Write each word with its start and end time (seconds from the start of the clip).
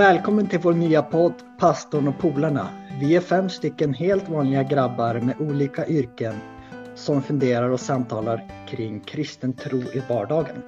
Välkommen 0.00 0.48
till 0.48 0.58
vår 0.58 0.72
nya 0.72 1.02
podd 1.02 1.32
Pastorn 1.58 2.08
och 2.08 2.18
polarna. 2.18 2.68
Vi 3.00 3.16
är 3.16 3.20
fem 3.20 3.48
stycken 3.48 3.94
helt 3.94 4.28
vanliga 4.28 4.62
grabbar 4.62 5.14
med 5.14 5.40
olika 5.40 5.86
yrken 5.86 6.34
som 6.94 7.22
funderar 7.22 7.68
och 7.68 7.80
samtalar 7.80 8.66
kring 8.68 9.00
kristen 9.00 9.52
tro 9.52 9.78
i 9.78 10.02
vardagen. 10.08 10.62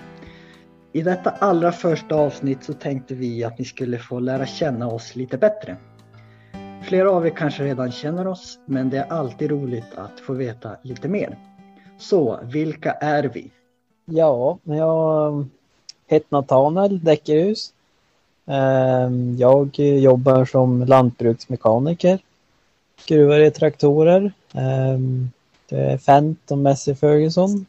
I 0.92 1.02
detta 1.02 1.30
allra 1.30 1.72
första 1.72 2.14
avsnitt 2.14 2.64
så 2.64 2.72
tänkte 2.72 3.14
vi 3.14 3.44
att 3.44 3.58
ni 3.58 3.64
skulle 3.64 3.98
få 3.98 4.20
lära 4.20 4.46
känna 4.46 4.88
oss 4.88 5.16
lite 5.16 5.38
bättre. 5.38 5.76
Flera 6.82 7.10
av 7.10 7.26
er 7.26 7.30
kanske 7.30 7.64
redan 7.64 7.92
känner 7.92 8.26
oss, 8.26 8.58
men 8.66 8.90
det 8.90 8.98
är 8.98 9.12
alltid 9.12 9.50
roligt 9.50 9.94
att 9.96 10.20
få 10.20 10.32
veta 10.32 10.76
lite 10.82 11.08
mer. 11.08 11.38
Så, 11.98 12.40
vilka 12.42 12.92
är 12.92 13.24
vi? 13.24 13.50
Ja, 14.04 14.58
jag 14.62 15.46
heter 16.06 16.26
Nathanael 16.30 17.04
Däckerhus. 17.04 17.74
Ehm, 18.46 19.36
jag 19.38 19.78
jobbar 19.78 20.44
som 20.44 20.84
lantbruksmekaniker. 20.84 22.18
Skruvar 22.98 23.40
i 23.40 23.50
traktorer. 23.50 24.32
Ehm, 24.54 25.30
det 25.68 25.76
är 25.76 25.98
Fent 25.98 26.50
och 26.50 26.58
Messi 26.58 26.94
Ferguson. 26.94 27.66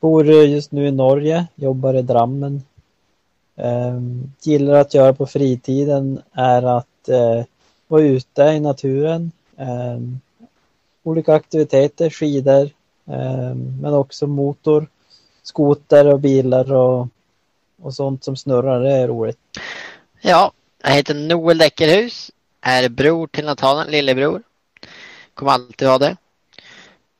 Bor 0.00 0.26
just 0.26 0.72
nu 0.72 0.86
i 0.86 0.90
Norge, 0.90 1.46
jobbar 1.54 1.94
i 1.94 2.02
Drammen. 2.02 2.62
Ehm, 3.56 4.32
gillar 4.42 4.74
att 4.74 4.94
göra 4.94 5.12
på 5.12 5.26
fritiden 5.26 6.22
är 6.32 6.62
att 6.62 7.08
eh, 7.08 7.44
vara 7.88 8.02
ute 8.02 8.42
i 8.42 8.60
naturen. 8.60 9.32
Olika 11.02 11.34
aktiviteter, 11.34 12.10
skidor, 12.10 12.70
men 13.80 13.94
också 13.94 14.26
motor, 14.26 14.86
skoter 15.42 16.06
och 16.12 16.20
bilar 16.20 16.72
och 16.72 17.08
och 17.82 17.94
sånt 17.94 18.24
som 18.24 18.36
snurrar, 18.36 18.80
det 18.80 18.92
är 18.92 19.08
roligt. 19.08 19.38
Ja, 20.22 20.52
jag 20.82 20.90
heter 20.90 21.14
Noel 21.14 21.58
Däckerhus, 21.58 22.30
är 22.60 22.88
bror 22.88 23.26
till 23.26 23.44
Natanael, 23.44 23.90
lillebror. 23.90 24.42
Kommer 25.34 25.52
alltid 25.52 25.88
ha 25.88 25.98
det. 25.98 26.16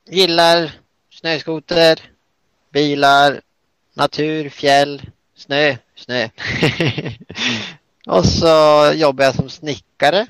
Gillar 0.09 0.71
snöskoter, 1.09 1.99
bilar, 2.69 3.41
natur, 3.93 4.49
fjäll, 4.49 5.01
snö, 5.35 5.75
snö. 5.95 6.29
och 8.07 8.25
så 8.25 8.91
jobbar 8.95 9.23
jag 9.23 9.35
som 9.35 9.49
snickare. 9.49 10.27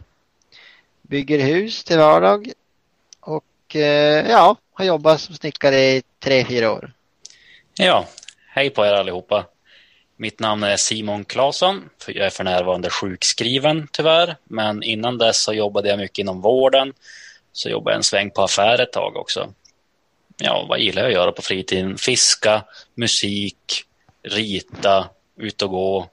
Bygger 1.01 1.39
hus 1.39 1.83
till 1.83 1.97
vardag. 1.97 2.51
Och 3.19 3.75
eh, 3.75 4.29
ja, 4.29 4.55
har 4.73 4.85
jobbat 4.85 5.21
som 5.21 5.35
snickare 5.35 5.79
i 5.79 6.03
tre, 6.19 6.45
fyra 6.45 6.71
år. 6.71 6.93
Ja, 7.77 8.07
hej 8.47 8.69
på 8.69 8.85
er 8.85 8.93
allihopa. 8.93 9.45
Mitt 10.21 10.39
namn 10.39 10.63
är 10.63 10.77
Simon 10.77 11.25
Claesson. 11.25 11.89
Jag 12.07 12.25
är 12.25 12.29
för 12.29 12.43
närvarande 12.43 12.89
sjukskriven 12.89 13.87
tyvärr, 13.91 14.37
men 14.43 14.83
innan 14.83 15.17
dess 15.17 15.43
så 15.43 15.53
jobbade 15.53 15.89
jag 15.89 15.99
mycket 15.99 16.17
inom 16.17 16.41
vården. 16.41 16.93
Så 17.51 17.69
jobbade 17.69 17.93
jag 17.93 17.97
en 17.97 18.03
sväng 18.03 18.31
på 18.31 18.41
affär 18.41 18.81
ett 18.81 18.91
tag 18.91 19.15
också. 19.15 19.53
Ja, 20.37 20.65
vad 20.69 20.79
gillar 20.79 21.01
jag 21.01 21.07
att 21.07 21.13
göra 21.13 21.31
på 21.31 21.41
fritiden? 21.41 21.97
Fiska, 21.97 22.63
musik, 22.95 23.83
rita, 24.23 25.09
ut 25.37 25.61
och 25.61 25.69
gå. 25.69 26.07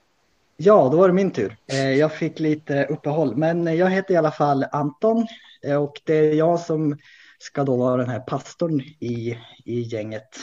Ja, 0.56 0.88
då 0.92 0.98
var 0.98 1.08
det 1.08 1.14
min 1.14 1.30
tur. 1.30 1.56
Eh, 1.66 1.90
jag 1.90 2.12
fick 2.12 2.40
lite 2.40 2.84
uppehåll, 2.84 3.36
men 3.36 3.76
jag 3.76 3.90
heter 3.90 4.14
i 4.14 4.16
alla 4.16 4.32
fall 4.32 4.64
Anton 4.72 5.26
eh, 5.62 5.82
och 5.82 6.00
det 6.04 6.14
är 6.14 6.34
jag 6.34 6.60
som 6.60 6.98
ska 7.38 7.64
då 7.64 7.76
vara 7.76 7.96
den 7.96 8.10
här 8.10 8.20
pastorn 8.20 8.80
i, 8.80 9.38
i 9.64 9.80
gänget 9.80 10.38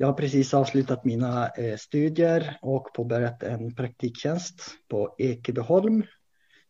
jag 0.00 0.06
har 0.06 0.14
precis 0.14 0.54
avslutat 0.54 1.04
mina 1.04 1.48
eh, 1.48 1.76
studier 1.76 2.58
och 2.62 2.88
påbörjat 2.94 3.42
en 3.42 3.74
praktiktjänst 3.74 4.62
på 4.88 5.14
Ekebyholm 5.18 6.02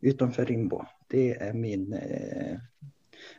utanför 0.00 0.44
Rimbo. 0.44 0.84
Det 1.08 1.30
är 1.30 1.52
min 1.52 1.92
eh, 1.92 2.58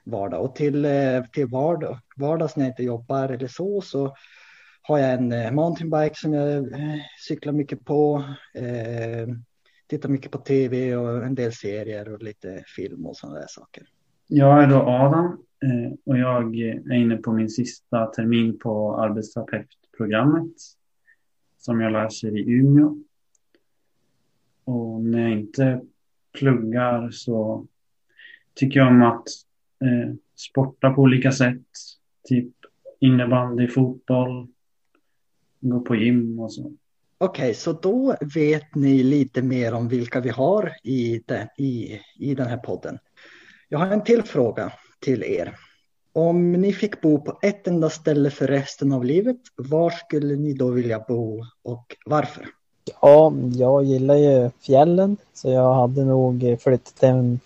vardag 0.04 0.44
och 0.46 0.56
till, 0.56 0.86
eh, 0.86 1.24
till 1.34 1.48
vardag, 1.48 2.00
vardags 2.16 2.56
när 2.56 2.66
jag 2.66 2.72
inte 2.72 2.84
jobbar 2.84 3.30
eller 3.30 3.48
så 3.48 3.82
så 3.82 4.16
har 4.82 4.98
jag 4.98 5.14
en 5.14 5.56
mountainbike 5.56 6.16
som 6.16 6.34
jag 6.34 6.68
cyklar 7.28 7.54
mycket 7.54 7.86
på. 7.86 8.24
tittar 9.88 10.10
mycket 10.10 10.32
på 10.32 10.38
tv 10.38 10.96
och 10.96 11.26
en 11.26 11.36
del 11.36 11.54
serier 11.54 12.14
och 12.14 12.24
lite 12.24 12.64
film 12.76 13.06
och 13.06 13.18
sådana 13.18 13.40
där 13.40 13.48
saker. 13.50 13.84
Jag 14.28 14.64
är 14.64 14.68
då 14.68 14.82
Adam 14.82 15.46
Eh, 15.66 15.94
och 16.06 16.18
jag 16.18 16.60
är 16.60 16.94
inne 16.94 17.18
på 17.18 17.32
min 17.32 17.50
sista 17.50 18.06
termin 18.06 18.60
på 18.60 18.96
arbetsterapeutprogrammet 18.96 20.54
som 21.58 21.82
jag 21.82 21.92
läser 21.92 22.38
i 22.38 22.52
Umeå. 22.52 22.98
Och 24.64 25.02
när 25.02 25.22
jag 25.22 25.32
inte 25.32 25.82
pluggar 26.40 27.10
så 27.12 27.68
tycker 28.54 28.80
jag 28.80 28.88
om 28.88 29.02
att 29.02 29.28
eh, 29.82 30.16
sporta 30.36 30.94
på 30.94 31.02
olika 31.02 31.32
sätt. 31.32 31.62
Typ 32.24 32.54
innebandy, 33.00 33.68
fotboll, 33.68 34.48
gå 35.60 35.80
på 35.80 35.96
gym 35.96 36.40
och 36.40 36.54
så. 36.54 36.62
Okej, 37.18 37.44
okay, 37.44 37.54
så 37.54 37.74
då 37.74 38.16
vet 38.36 38.76
ni 38.76 39.04
lite 39.04 39.42
mer 39.42 39.74
om 39.74 39.88
vilka 39.88 40.20
vi 40.20 40.30
har 40.30 40.72
i 40.84 41.24
den, 41.26 41.48
i, 41.58 42.00
i 42.16 42.36
den 42.36 42.48
här 42.48 42.58
podden. 42.58 42.98
Jag 43.70 43.80
har 43.80 43.88
en 43.88 44.04
till 44.04 44.24
fråga 44.24 44.74
till 45.02 45.24
er. 45.24 45.56
Om 46.14 46.52
ni 46.52 46.74
fick 46.74 47.02
bo 47.02 47.22
på 47.22 47.40
ett 47.42 47.68
enda 47.68 47.90
ställe 47.90 48.30
för 48.30 48.48
resten 48.48 48.92
av 48.92 49.06
livet, 49.06 49.38
var 49.56 49.90
skulle 49.90 50.36
ni 50.36 50.54
då 50.54 50.70
vilja 50.70 51.00
bo 51.08 51.46
och 51.64 51.96
varför? 52.06 52.46
Ja, 53.02 53.34
jag 53.54 53.84
gillar 53.84 54.16
ju 54.16 54.50
fjällen 54.60 55.18
så 55.34 55.50
jag 55.52 55.74
hade 55.74 56.06
nog 56.06 56.58
flyttat 56.60 56.96
till 56.96 57.10
en 57.10 57.40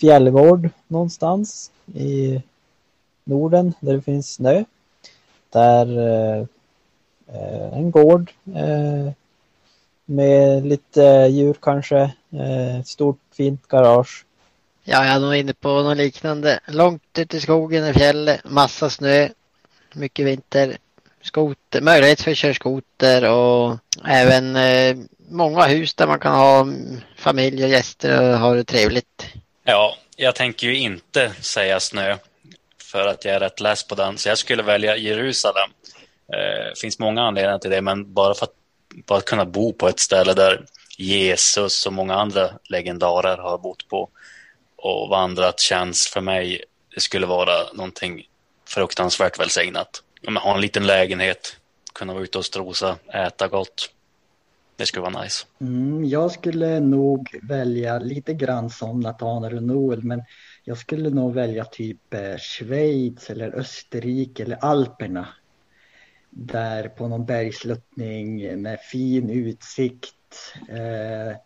fjällgård 0.00 0.68
någonstans 0.88 1.70
i 1.94 2.42
Norden 3.24 3.72
där 3.80 3.92
det 3.92 4.02
finns 4.02 4.34
snö. 4.34 4.64
Där 5.50 5.98
eh, 5.98 7.78
en 7.78 7.90
gård 7.90 8.32
eh, 8.54 9.12
med 10.04 10.66
lite 10.66 11.02
djur 11.30 11.56
kanske, 11.60 12.00
eh, 12.30 12.82
stort 12.84 13.18
fint 13.32 13.68
garage 13.68 14.24
Ja, 14.86 15.04
jag 15.04 15.14
är 15.14 15.20
nog 15.20 15.34
inne 15.34 15.52
på 15.52 15.82
något 15.82 15.96
liknande. 15.96 16.60
Långt 16.66 17.18
ut 17.18 17.34
i 17.34 17.40
skogen 17.40 17.86
i 17.86 17.92
fjället, 17.92 18.40
massa 18.44 18.90
snö, 18.90 19.28
mycket 19.92 20.26
vinter, 20.26 20.76
skoter, 21.22 21.80
möjlighet 21.80 22.20
för 22.20 22.30
att 22.30 22.36
köra 22.36 22.54
skoter 22.54 23.30
och 23.30 23.78
även 24.04 24.56
eh, 24.56 24.96
många 25.28 25.64
hus 25.64 25.94
där 25.94 26.06
man 26.06 26.18
kan 26.18 26.34
ha 26.34 26.66
familj 27.16 27.64
och 27.64 27.70
gäster 27.70 28.22
och 28.22 28.38
ha 28.38 28.54
det 28.54 28.64
trevligt. 28.64 29.26
Ja, 29.64 29.96
jag 30.16 30.34
tänker 30.34 30.66
ju 30.66 30.76
inte 30.76 31.32
säga 31.40 31.80
snö 31.80 32.16
för 32.82 33.06
att 33.06 33.24
jag 33.24 33.34
är 33.34 33.40
rätt 33.40 33.60
läs 33.60 33.86
på 33.86 33.94
den, 33.94 34.18
så 34.18 34.28
jag 34.28 34.38
skulle 34.38 34.62
välja 34.62 34.96
Jerusalem. 34.96 35.70
Det 36.28 36.68
eh, 36.68 36.74
finns 36.80 36.98
många 36.98 37.22
anledningar 37.22 37.58
till 37.58 37.70
det, 37.70 37.80
men 37.80 38.12
bara 38.12 38.34
för 38.34 38.44
att, 38.44 38.54
bara 39.06 39.18
att 39.18 39.24
kunna 39.24 39.44
bo 39.44 39.72
på 39.72 39.88
ett 39.88 40.00
ställe 40.00 40.34
där 40.34 40.64
Jesus 40.98 41.86
och 41.86 41.92
många 41.92 42.14
andra 42.14 42.50
legendarer 42.68 43.36
har 43.36 43.58
bott 43.58 43.88
på 43.88 44.08
och 44.84 45.08
vandrat 45.08 45.60
känns 45.60 46.06
för 46.06 46.20
mig, 46.20 46.64
det 46.94 47.00
skulle 47.00 47.26
vara 47.26 47.72
någonting 47.72 48.28
fruktansvärt 48.68 49.40
välsignat. 49.40 50.02
Om 50.26 50.36
ha 50.36 50.54
en 50.54 50.60
liten 50.60 50.86
lägenhet, 50.86 51.56
kunna 51.94 52.12
vara 52.12 52.24
ute 52.24 52.38
och 52.38 52.44
strosa, 52.44 52.96
äta 53.14 53.48
gott. 53.48 53.90
Det 54.76 54.86
skulle 54.86 55.10
vara 55.10 55.22
nice. 55.22 55.46
Mm, 55.60 56.04
jag 56.04 56.32
skulle 56.32 56.80
nog 56.80 57.40
välja 57.42 57.98
lite 57.98 58.34
grann 58.34 58.70
som 58.70 59.00
Nathanael 59.00 59.56
och 59.56 59.62
Noel, 59.62 60.02
men 60.02 60.22
jag 60.64 60.78
skulle 60.78 61.10
nog 61.10 61.34
välja 61.34 61.64
typ 61.64 62.14
eh, 62.14 62.36
Schweiz 62.38 63.30
eller 63.30 63.54
Österrike 63.54 64.42
eller 64.42 64.56
Alperna. 64.56 65.28
Där 66.30 66.88
på 66.88 67.08
någon 67.08 67.26
bergsluttning 67.26 68.62
med 68.62 68.80
fin 68.80 69.30
utsikt. 69.30 70.54
Eh, 70.68 71.36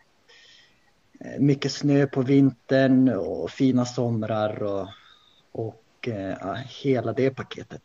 Eh, 1.20 1.40
mycket 1.40 1.72
snö 1.72 2.06
på 2.06 2.22
vintern 2.22 3.08
och 3.08 3.50
fina 3.50 3.84
somrar 3.84 4.62
och, 4.62 4.88
och 5.52 6.08
eh, 6.08 6.36
ja, 6.40 6.56
hela 6.82 7.12
det 7.12 7.30
paketet. 7.30 7.82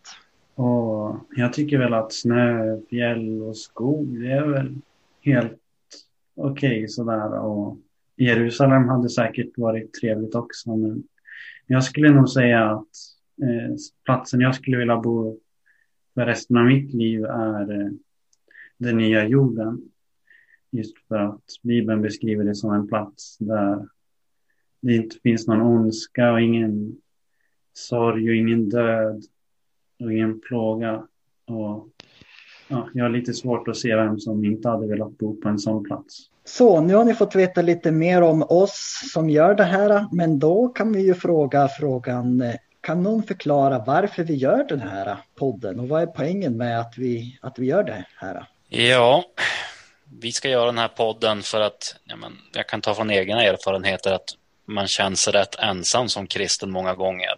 Och 0.56 1.16
jag 1.36 1.54
tycker 1.54 1.78
väl 1.78 1.94
att 1.94 2.14
snö, 2.14 2.78
fjäll 2.90 3.42
och 3.42 3.58
skog 3.58 4.20
det 4.22 4.32
är 4.32 4.48
väl 4.48 4.76
helt 5.22 5.60
okej 6.36 6.78
okay, 6.78 6.88
sådär. 6.88 7.40
Och 7.40 7.78
Jerusalem 8.16 8.90
hade 8.90 9.10
säkert 9.10 9.58
varit 9.58 9.94
trevligt 9.94 10.36
också. 10.36 10.76
Men 10.76 11.04
jag 11.68 11.84
skulle 11.84 12.10
nog 12.10 12.30
säga 12.30 12.72
att 12.72 12.88
eh, 13.42 13.76
platsen 14.06 14.42
jag 14.42 14.56
skulle 14.56 14.78
vilja 14.78 14.98
bo 14.98 15.40
för 16.14 16.26
resten 16.26 16.58
av 16.58 16.66
mitt 16.66 16.94
liv 16.94 17.26
är 17.26 17.82
eh, 17.82 17.92
den 18.78 18.98
nya 18.98 19.28
jorden. 19.28 19.82
Just 20.74 21.08
för 21.08 21.16
att 21.16 21.44
Bibeln 21.62 22.02
beskriver 22.02 22.44
det 22.44 22.56
som 22.56 22.74
en 22.74 22.88
plats 22.88 23.38
där 23.40 23.88
det 24.82 24.96
inte 24.96 25.16
finns 25.24 25.48
någon 25.48 25.62
ondska 25.62 26.32
och 26.32 26.42
ingen 26.42 26.96
sorg 27.74 28.30
och 28.30 28.36
ingen 28.36 28.70
död 28.70 29.24
och 30.04 30.14
ingen 30.14 30.42
plåga. 30.42 31.08
Och, 31.48 31.88
ja, 32.68 32.90
jag 32.94 33.06
har 33.06 33.10
lite 33.10 33.34
svårt 33.34 33.68
att 33.68 33.78
se 33.78 33.96
vem 33.96 34.20
som 34.20 34.46
inte 34.46 34.70
hade 34.70 34.88
velat 34.88 35.18
bo 35.18 35.36
på 35.36 35.50
en 35.50 35.60
sån 35.60 35.84
plats. 35.84 36.30
Så 36.44 36.82
nu 36.82 36.96
har 36.96 37.06
ni 37.06 37.14
fått 37.14 37.36
veta 37.36 37.62
lite 37.62 37.92
mer 37.92 38.22
om 38.22 38.44
oss 38.44 39.10
som 39.14 39.30
gör 39.30 39.56
det 39.56 39.64
här, 39.64 40.06
men 40.12 40.40
då 40.40 40.68
kan 40.68 40.94
vi 40.94 41.02
ju 41.06 41.14
fråga 41.14 41.68
frågan, 41.68 42.44
kan 42.82 43.04
någon 43.04 43.24
förklara 43.24 43.84
varför 43.88 44.24
vi 44.24 44.36
gör 44.36 44.66
den 44.70 44.82
här 44.82 45.18
podden 45.36 45.80
och 45.80 45.88
vad 45.88 46.02
är 46.02 46.08
poängen 46.08 46.58
med 46.58 46.80
att 46.80 46.94
vi, 46.98 47.40
att 47.42 47.60
vi 47.60 47.66
gör 47.66 47.84
det 47.84 48.06
här? 48.18 48.48
Ja, 48.70 49.24
vi 50.20 50.32
ska 50.32 50.50
göra 50.50 50.66
den 50.66 50.78
här 50.78 50.88
podden 50.88 51.44
för 51.44 51.62
att, 51.62 51.96
ja, 52.04 52.16
men, 52.16 52.40
jag 52.54 52.68
kan 52.68 52.82
ta 52.82 52.96
från 52.96 53.12
egna 53.12 53.44
erfarenheter 53.44 54.12
att 54.12 54.30
man 54.66 54.88
känns 54.88 55.28
rätt 55.28 55.56
ensam 55.56 56.10
som 56.10 56.28
kristen 56.28 56.72
många 56.72 56.94
gånger. 56.96 57.36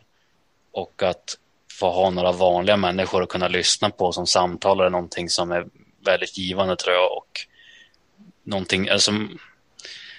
Och 0.72 1.04
att 1.04 1.38
få 1.80 1.92
ha 1.92 2.10
några 2.10 2.31
vanliga 2.31 2.77
människor 2.77 3.24
att 3.24 3.30
kunna 3.30 3.48
lyssna 3.48 3.89
på 3.89 4.12
som 4.12 4.27
samtalar 4.27 4.86
är 4.86 4.89
någonting 4.89 5.30
som 5.30 5.51
är 5.51 5.66
väldigt 6.06 6.38
givande 6.38 6.75
tror 6.75 6.95
jag. 6.95 7.18
Och 7.18 7.39
någonting, 8.44 8.89
alltså, 8.89 9.12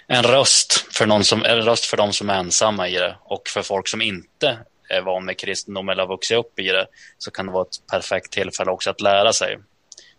en 0.06 0.23
röst 0.23 0.94
för 0.97 1.06
någon 1.06 1.25
som, 1.25 1.44
en 1.44 1.62
röst 1.62 1.85
för 1.85 1.97
de 1.97 2.12
som 2.12 2.31
är 2.31 2.38
ensamma 2.38 2.88
i 2.88 2.94
det 2.94 3.17
och 3.25 3.49
för 3.49 3.62
folk 3.62 3.88
som 3.88 4.03
inte 4.03 4.58
är 4.88 5.00
van 5.00 5.25
med 5.25 5.38
kristendom 5.38 5.88
eller 5.88 6.03
har 6.03 6.08
vuxit 6.08 6.37
upp 6.37 6.58
i 6.58 6.69
det 6.69 6.87
så 7.19 7.31
kan 7.31 7.47
det 7.47 7.53
vara 7.53 7.62
ett 7.62 7.87
perfekt 7.91 8.32
tillfälle 8.32 8.70
också 8.70 8.91
att 8.91 9.00
lära 9.00 9.32
sig. 9.32 9.58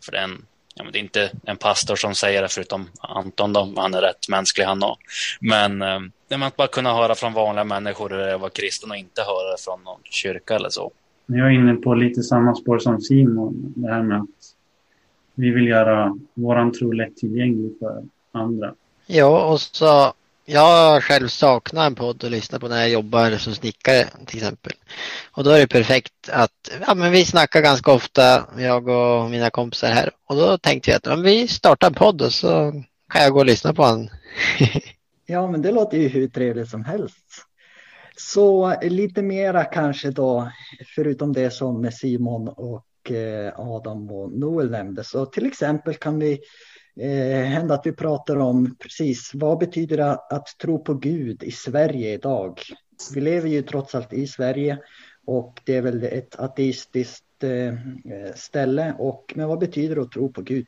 För 0.06 0.12
det 0.12 0.18
är, 0.18 0.24
en, 0.24 0.46
ja, 0.78 0.86
det 0.92 1.00
är 1.00 1.02
inte 1.02 1.32
en 1.44 1.58
pastor 1.58 1.96
som 1.96 2.16
säger 2.16 2.42
det 2.42 2.48
förutom 2.48 2.90
Anton, 3.00 3.54
då, 3.54 3.74
han 3.76 3.94
är 3.94 4.02
rätt 4.02 4.30
mänsklig 4.30 4.66
han 4.66 4.80
också. 4.80 4.98
Men 5.42 5.82
eh, 5.82 6.00
det 6.28 6.38
man 6.38 6.52
bara 6.58 6.68
kunna 6.68 6.94
höra 6.94 7.16
från 7.16 7.34
vanliga 7.34 7.64
människor 7.64 8.10
hur 8.10 8.18
det 8.18 8.36
att 8.36 8.42
vara 8.42 8.50
kristen 8.50 8.92
och 8.92 8.98
inte 8.98 9.22
höra 9.22 9.52
det 9.52 9.64
från 9.64 9.84
någon 9.84 10.00
kyrka 10.04 10.56
eller 10.56 10.70
så. 10.70 10.92
Jag 11.26 11.48
är 11.48 11.52
inne 11.52 11.74
på 11.74 11.94
lite 11.94 12.24
samma 12.24 12.56
spår 12.56 12.80
som 12.80 13.02
Simon. 13.02 13.74
Det 13.76 13.94
här 13.94 14.04
med 14.04 14.18
att 14.18 14.54
vi 15.36 15.50
vill 15.50 15.68
göra 15.68 16.18
våran 16.34 16.72
tro 16.72 16.92
lättillgänglig 16.92 17.80
för 17.80 18.04
andra. 18.32 18.74
Ja, 19.08 19.46
och 19.46 19.62
så 19.62 20.14
jag 20.50 21.04
själv 21.04 21.28
saknar 21.28 21.86
en 21.86 21.96
podd 21.96 22.24
att 22.24 22.32
lyssna 22.32 22.60
på 22.60 22.68
när 22.68 22.80
jag 22.80 22.90
jobbar 22.90 23.38
som 23.38 23.56
snickare 23.56 24.06
till 24.26 24.38
exempel. 24.38 24.74
Och 25.32 25.44
då 25.44 25.50
är 25.50 25.60
det 25.60 25.68
perfekt 25.68 26.30
att 26.30 26.70
ja, 26.88 26.94
men 26.94 27.12
vi 27.12 27.26
snackar 27.26 27.62
ganska 27.62 27.92
ofta, 27.92 28.48
jag 28.58 28.88
och 28.88 29.30
mina 29.30 29.50
kompisar 29.50 29.92
här. 29.92 30.12
Och 30.26 30.36
då 30.36 30.58
tänkte 30.58 30.92
jag 30.92 30.98
att 30.98 31.08
om 31.08 31.22
vi 31.22 31.48
startar 31.48 31.88
en 31.88 31.94
podd 31.94 32.22
och 32.22 32.34
så 32.34 32.84
kan 33.14 33.24
jag 33.24 33.34
gå 33.34 33.40
och 33.40 33.46
lyssna 33.46 33.74
på 33.74 33.86
den. 33.86 34.10
ja, 35.26 35.52
men 35.52 35.62
det 35.62 35.72
låter 35.72 35.98
ju 35.98 36.08
hur 36.08 36.28
trevligt 36.28 36.70
som 36.70 36.86
helst. 36.86 37.26
Så 38.18 38.76
lite 38.82 39.22
mera 39.22 39.64
kanske 39.64 40.12
då, 40.12 40.52
förutom 40.96 41.34
det 41.34 41.52
som 41.52 41.92
Simon 41.92 42.48
och 42.48 43.12
eh, 43.12 43.60
Adam 43.60 44.12
och 44.12 44.32
Noel 44.32 44.72
nämnde. 44.72 45.04
Så 45.04 45.26
till 45.26 45.46
exempel 45.46 45.94
kan 45.94 46.20
vi 46.20 46.40
eh, 47.00 47.44
hända 47.44 47.74
att 47.74 47.86
vi 47.86 47.92
pratar 47.92 48.36
om 48.36 48.76
precis 48.80 49.32
vad 49.34 49.58
betyder 49.58 49.98
det 49.98 50.12
att 50.12 50.48
tro 50.62 50.84
på 50.84 50.94
Gud 50.94 51.44
i 51.44 51.52
Sverige 51.52 52.14
idag? 52.14 52.60
Vi 53.14 53.22
lever 53.22 53.50
ju 53.50 53.62
trots 53.62 53.96
allt 53.96 54.14
i 54.14 54.28
Sverige 54.28 54.80
och 55.26 55.62
det 55.66 55.76
är 55.76 55.82
väl 55.82 56.04
ett 56.04 56.40
ateistiskt 56.40 57.44
eh, 57.44 57.74
ställe. 58.36 58.96
Och, 59.00 59.34
men 59.36 59.48
vad 59.48 59.60
betyder 59.60 59.96
det 59.96 60.02
att 60.02 60.12
tro 60.12 60.34
på 60.34 60.42
Gud? 60.42 60.68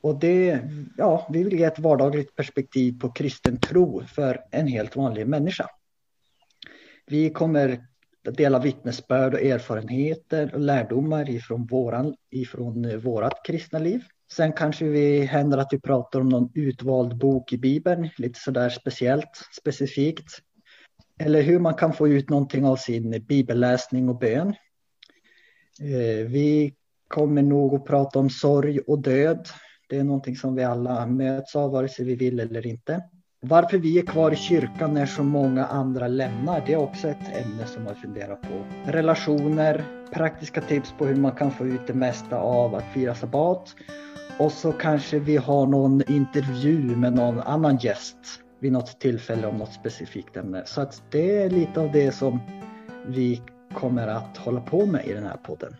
Och 0.00 0.18
det, 0.18 0.60
ja, 0.96 1.26
vi 1.30 1.42
vill 1.44 1.58
ge 1.58 1.64
ett 1.64 1.78
vardagligt 1.78 2.36
perspektiv 2.36 2.98
på 3.00 3.12
kristen 3.12 3.60
tro 3.60 4.02
för 4.06 4.40
en 4.50 4.66
helt 4.66 4.96
vanlig 4.96 5.26
människa. 5.26 5.66
Vi 7.06 7.30
kommer 7.30 7.86
att 8.28 8.36
dela 8.36 8.58
vittnesbörd 8.58 9.34
och 9.34 9.40
erfarenheter 9.40 10.54
och 10.54 10.60
lärdomar 10.60 11.30
ifrån, 11.30 11.66
våran, 11.66 12.16
ifrån 12.30 12.84
eh, 12.84 12.96
vårat 12.96 13.40
kristna 13.44 13.78
liv. 13.78 14.02
Sen 14.36 14.52
kanske 14.52 14.84
vi 14.84 15.24
händer 15.24 15.58
att 15.58 15.72
vi 15.72 15.80
pratar 15.80 16.20
om 16.20 16.28
någon 16.28 16.50
utvald 16.54 17.16
bok 17.16 17.52
i 17.52 17.58
Bibeln, 17.58 18.08
lite 18.16 18.38
sådär 18.38 18.68
speciellt, 18.68 19.48
specifikt. 19.60 20.38
Eller 21.18 21.42
hur 21.42 21.58
man 21.58 21.74
kan 21.74 21.92
få 21.92 22.08
ut 22.08 22.30
någonting 22.30 22.64
av 22.64 22.76
sin 22.76 23.24
bibelläsning 23.28 24.08
och 24.08 24.18
bön. 24.18 24.48
Eh, 25.80 26.26
vi 26.28 26.74
kommer 27.08 27.42
nog 27.42 27.74
att 27.74 27.84
prata 27.84 28.18
om 28.18 28.30
sorg 28.30 28.78
och 28.80 28.98
död. 28.98 29.48
Det 29.88 29.96
är 29.96 30.04
någonting 30.04 30.36
som 30.36 30.54
vi 30.54 30.64
alla 30.64 31.06
möts 31.06 31.56
av, 31.56 31.70
vare 31.70 31.88
sig 31.88 32.04
vi 32.04 32.14
vill 32.14 32.40
eller 32.40 32.66
inte. 32.66 33.02
Varför 33.40 33.78
vi 33.78 33.98
är 33.98 34.06
kvar 34.06 34.32
i 34.32 34.36
kyrkan 34.36 34.94
när 34.94 35.06
så 35.06 35.22
många 35.22 35.66
andra 35.66 36.08
lämnar, 36.08 36.62
det 36.66 36.72
är 36.72 36.76
också 36.76 37.08
ett 37.08 37.36
ämne 37.44 37.66
som 37.66 37.84
man 37.84 37.96
funderar 37.96 38.36
på. 38.36 38.64
Relationer, 38.90 39.84
praktiska 40.12 40.60
tips 40.60 40.94
på 40.98 41.06
hur 41.06 41.16
man 41.16 41.32
kan 41.32 41.50
få 41.50 41.66
ut 41.66 41.86
det 41.86 41.94
mesta 41.94 42.38
av 42.38 42.74
att 42.74 42.84
fira 42.94 43.14
sabbat 43.14 43.74
och 44.38 44.52
så 44.52 44.72
kanske 44.72 45.18
vi 45.18 45.36
har 45.36 45.66
någon 45.66 46.10
intervju 46.10 46.96
med 46.96 47.12
någon 47.12 47.40
annan 47.40 47.76
gäst 47.76 48.16
vid 48.60 48.72
något 48.72 49.00
tillfälle 49.00 49.46
om 49.46 49.56
något 49.56 49.72
specifikt 49.72 50.36
ämne. 50.36 50.62
Så 50.66 50.80
att 50.80 51.02
det 51.10 51.42
är 51.42 51.50
lite 51.50 51.80
av 51.80 51.92
det 51.92 52.12
som 52.12 52.40
vi 53.06 53.42
kommer 53.74 54.08
att 54.08 54.36
hålla 54.36 54.60
på 54.60 54.86
med 54.86 55.06
i 55.06 55.12
den 55.12 55.24
här 55.24 55.36
podden. 55.36 55.76